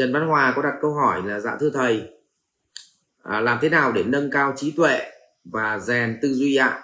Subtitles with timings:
[0.00, 2.02] Trần Văn Hòa có đặt câu hỏi là dạ thưa thầy
[3.22, 5.00] à, làm thế nào để nâng cao trí tuệ
[5.44, 6.82] và rèn tư duy ạ?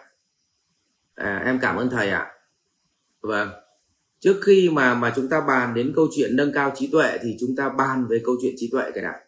[1.15, 2.33] À, em cảm ơn thầy ạ.
[3.21, 3.49] Vâng.
[4.21, 7.37] Trước khi mà mà chúng ta bàn đến câu chuyện nâng cao trí tuệ thì
[7.41, 9.21] chúng ta bàn về câu chuyện trí tuệ cái đã.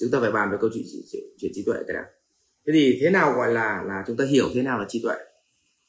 [0.00, 2.04] Chúng ta phải bàn về câu chuyện, chuyện, chuyện trí tuệ cái đã.
[2.66, 5.16] Thế thì thế nào gọi là là chúng ta hiểu thế nào là trí tuệ?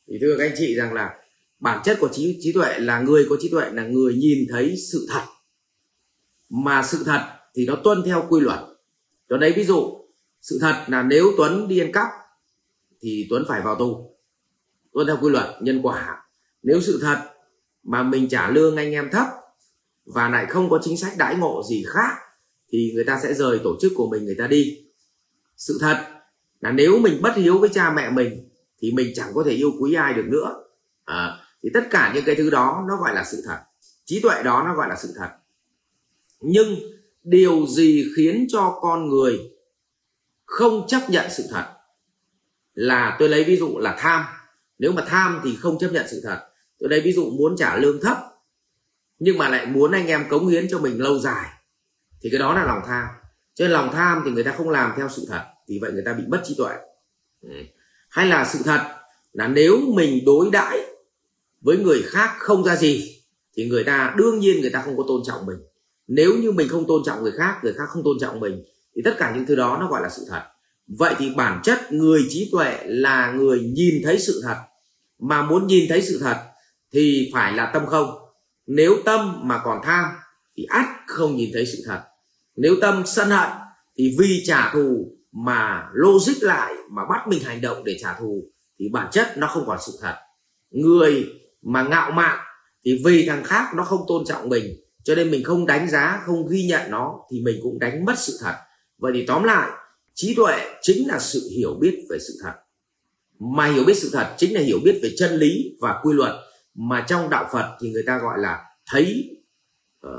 [0.07, 1.19] Thì thưa các anh chị rằng là
[1.59, 4.75] bản chất của trí trí tuệ là người có trí tuệ là người nhìn thấy
[4.91, 5.21] sự thật
[6.51, 7.21] mà sự thật
[7.55, 8.59] thì nó tuân theo quy luật.
[9.29, 10.01] Cho đấy ví dụ
[10.41, 12.07] sự thật là nếu tuấn đi ăn cắp
[13.01, 14.15] thì tuấn phải vào tù.
[14.93, 16.23] Tuân theo quy luật nhân quả.
[16.63, 17.17] Nếu sự thật
[17.83, 19.27] mà mình trả lương anh em thấp
[20.05, 22.15] và lại không có chính sách đãi ngộ gì khác
[22.71, 24.77] thì người ta sẽ rời tổ chức của mình người ta đi.
[25.57, 26.05] Sự thật
[26.59, 28.49] là nếu mình bất hiếu với cha mẹ mình
[28.81, 30.63] thì mình chẳng có thể yêu quý ai được nữa.
[31.05, 33.57] À, thì tất cả những cái thứ đó nó gọi là sự thật.
[34.05, 35.29] Trí tuệ đó nó gọi là sự thật
[36.41, 36.75] nhưng
[37.23, 39.39] điều gì khiến cho con người
[40.45, 41.65] không chấp nhận sự thật
[42.73, 44.25] là tôi lấy ví dụ là tham.
[44.79, 46.39] Nếu mà tham thì không chấp nhận sự thật.
[46.79, 48.17] Tôi lấy ví dụ muốn trả lương thấp,
[49.19, 51.49] nhưng mà lại muốn anh em cống hiến cho mình lâu dài,
[52.21, 53.07] thì cái đó là lòng tham.
[53.53, 56.03] Cho nên lòng tham thì người ta không làm theo sự thật thì vậy người
[56.05, 56.73] ta bị mất trí tuệ.
[57.41, 57.49] Ừ.
[58.09, 58.95] Hay là sự thật
[59.31, 60.79] là nếu mình đối đãi
[61.61, 65.03] với người khác không ra gì, thì người ta đương nhiên người ta không có
[65.07, 65.57] tôn trọng mình
[66.07, 68.63] nếu như mình không tôn trọng người khác người khác không tôn trọng mình,
[68.95, 70.41] thì tất cả những thứ đó nó gọi là sự thật.
[70.87, 74.55] Vậy thì bản chất người trí tuệ là người nhìn thấy sự thật.
[75.19, 76.37] Mà muốn nhìn thấy sự thật
[76.93, 78.09] thì phải là tâm không.
[78.67, 80.05] Nếu tâm mà còn tham
[80.57, 82.01] thì ắt không nhìn thấy sự thật.
[82.55, 83.49] Nếu tâm sân hận
[83.97, 88.43] thì vì trả thù mà logic lại, mà bắt mình hành động để trả thù
[88.79, 90.15] thì bản chất nó không còn sự thật.
[90.71, 91.25] Người
[91.61, 92.39] mà ngạo mạn
[92.85, 94.63] thì vì thằng khác nó không tôn trọng mình
[95.03, 98.13] cho nên mình không đánh giá không ghi nhận nó thì mình cũng đánh mất
[98.17, 98.53] sự thật.
[98.97, 99.69] Vậy thì tóm lại
[100.13, 102.53] trí tuệ chính là sự hiểu biết về sự thật.
[103.39, 106.31] Mà hiểu biết sự thật chính là hiểu biết về chân lý và quy luật.
[106.75, 109.29] Mà trong đạo phật thì người ta gọi là thấy
[110.07, 110.11] uh,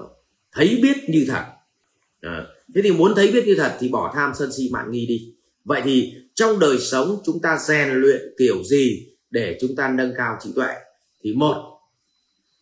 [0.53, 1.45] thấy biết như thật.
[2.27, 5.07] Uh, thế thì muốn thấy biết như thật thì bỏ tham sân si mạng nghi
[5.07, 5.35] đi.
[5.65, 10.15] Vậy thì trong đời sống chúng ta rèn luyện kiểu gì để chúng ta nâng
[10.17, 10.75] cao trí tuệ?
[11.23, 11.79] Thì một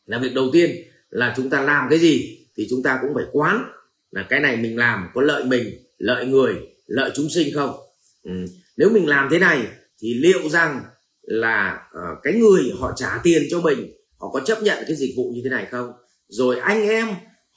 [0.06, 3.24] là việc đầu tiên là chúng ta làm cái gì thì chúng ta cũng phải
[3.32, 3.64] quán
[4.10, 5.66] là cái này mình làm có lợi mình
[5.98, 6.54] lợi người
[6.86, 7.76] lợi chúng sinh không?
[8.22, 8.32] Ừ.
[8.76, 9.66] nếu mình làm thế này
[10.02, 10.82] thì liệu rằng
[11.22, 15.14] là uh, cái người họ trả tiền cho mình họ có chấp nhận cái dịch
[15.16, 15.92] vụ như thế này không?
[16.28, 17.08] Rồi anh em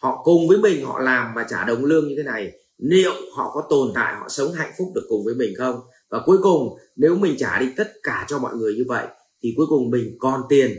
[0.01, 3.51] họ cùng với mình họ làm và trả đồng lương như thế này liệu họ
[3.53, 5.79] có tồn tại họ sống hạnh phúc được cùng với mình không?
[6.09, 9.05] Và cuối cùng nếu mình trả đi tất cả cho mọi người như vậy
[9.43, 10.71] thì cuối cùng mình còn tiền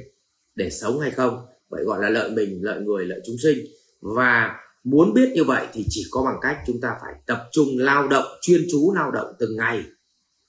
[0.55, 1.47] để sống hay không?
[1.75, 3.59] Vậy gọi là lợi mình lợi người lợi chúng sinh.
[4.01, 7.69] Và muốn biết như vậy thì chỉ có bằng cách chúng ta phải tập trung
[7.77, 9.85] lao động chuyên chú lao động từng ngày.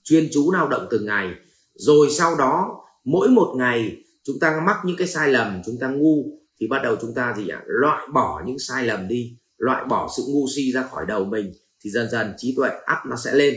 [0.03, 1.29] Chuyên chú lao động từng ngày.
[1.73, 5.87] Rồi sau đó mỗi một ngày chúng ta mắc những cái sai lầm chúng ta
[5.87, 6.25] ngu
[6.59, 7.61] thì bắt đầu chúng ta gì ạ?
[7.65, 9.37] Loại bỏ những sai lầm đi.
[9.57, 11.53] Loại bỏ sự ngu si ra khỏi đầu mình
[11.83, 13.55] thì dần dần trí tuệ ắt nó sẽ lên.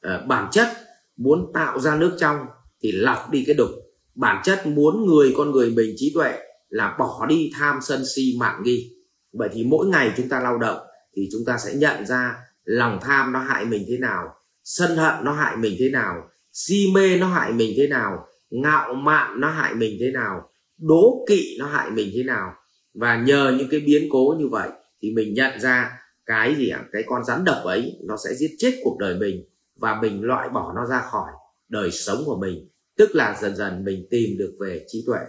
[0.00, 0.68] À, bản chất
[1.16, 2.36] muốn tạo ra nước trong
[2.82, 3.70] thì lọc đi cái đục.
[4.14, 6.38] Bản chất muốn người con người mình trí tuệ
[6.76, 8.92] là bỏ đi tham sân si mạn nghi.
[9.32, 10.78] Vậy thì mỗi ngày chúng ta lao động
[11.16, 15.24] thì chúng ta sẽ nhận ra lòng tham nó hại mình thế nào, sân hận
[15.24, 16.14] nó hại mình thế nào,
[16.52, 21.24] si mê nó hại mình thế nào, ngạo mạn nó hại mình thế nào, đố
[21.28, 22.52] kỵ nó hại mình thế nào.
[22.94, 24.68] Và nhờ những cái biến cố như vậy
[25.02, 26.84] thì mình nhận ra cái gì ạ?
[26.92, 29.44] Cái con rắn độc ấy, nó sẽ giết chết cuộc đời mình
[29.80, 31.30] và mình loại bỏ nó ra khỏi
[31.68, 32.68] đời sống của mình.
[32.96, 35.20] Tức là dần dần mình tìm được về trí tuệ.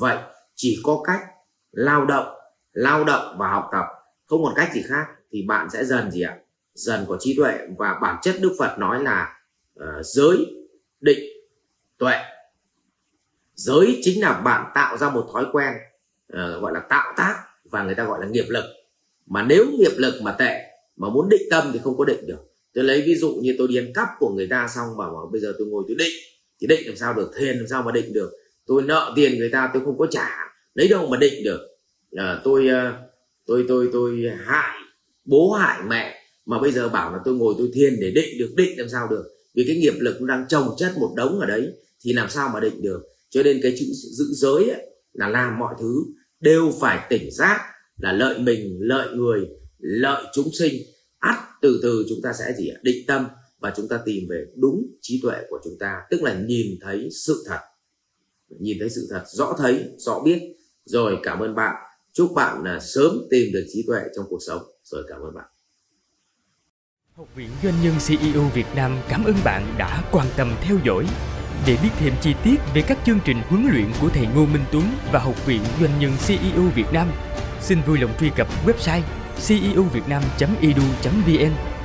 [0.00, 0.16] Vậy
[0.60, 1.20] chỉ có cách
[1.72, 2.26] lao động
[2.72, 3.84] lao động và học tập.
[4.26, 6.38] Không còn cách gì khác thì bạn sẽ dần gì ạ?
[6.74, 9.40] Dần có trí tuệ và bản chất đức phật nói là
[9.80, 10.46] uh, giới
[11.00, 11.18] định
[11.98, 12.14] tuệ.
[13.54, 15.74] Giới chính là bạn tạo ra một thói quen
[16.32, 18.64] uh, gọi là tạo tác và người ta gọi là nghiệp lực.
[19.26, 20.60] Mà nếu nghiệp lực mà tệ
[20.96, 22.40] mà muốn định tâm thì không có định được.
[22.74, 25.28] Tôi lấy ví dụ như tôi đi ăn cắp của người ta xong bảo, bảo
[25.32, 26.12] bây giờ tôi ngồi tôi định
[26.60, 28.30] thì định làm sao được thiền làm sao mà định được.
[28.66, 30.47] Tôi nợ tiền người ta tôi không có trả
[30.78, 31.60] lấy đâu mà định được.
[32.16, 32.92] À, tôi ờ,
[33.46, 34.78] tôi tôi tôi hại
[35.24, 36.14] bố hại mẹ
[36.46, 39.08] mà bây giờ bảo là tôi ngồi tôi thiền để định được định làm sao
[39.10, 39.24] được.
[39.54, 41.72] Vì cái nghiệp lực nó đang trồng chất một đống ở đấy
[42.04, 43.00] thì làm sao mà định được.
[43.30, 46.04] Cho nên cái chữ giữ giới ấy, là làm mọi thứ
[46.40, 47.60] đều phải tỉnh giác
[47.96, 49.40] là lợi mình lợi người
[49.78, 50.74] lợi chúng sinh.
[51.18, 53.26] Ắt từ từ chúng ta sẽ gì định tâm
[53.60, 56.00] và chúng ta tìm về đúng trí tuệ của chúng ta.
[56.10, 57.58] Tức là nhìn thấy sự thật.
[58.60, 60.57] Nhìn thấy sự thật rõ thấy rõ biết
[60.88, 61.74] rồi cảm ơn bạn.
[62.12, 64.62] Chúc bạn là sớm tìm được trí tuệ trong cuộc sống.
[64.84, 65.44] Rồi cảm ơn bạn.
[67.16, 71.06] Học viện Doanh nhân CEO Việt Nam cảm ơn bạn đã quan tâm theo dõi.
[71.66, 74.64] Để biết thêm chi tiết về các chương trình huấn luyện của thầy Ngô Minh
[74.72, 77.08] Tuấn và Học viện Doanh nhân CEO Việt Nam,
[77.60, 79.02] xin vui lòng truy cập website
[79.48, 81.77] ceovietnam.edu.vn